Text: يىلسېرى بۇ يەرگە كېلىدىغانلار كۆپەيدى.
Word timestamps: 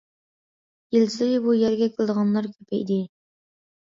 يىلسېرى 0.95 1.35
بۇ 1.43 1.53
يەرگە 1.57 1.89
كېلىدىغانلار 1.97 2.47
كۆپەيدى. 2.53 2.97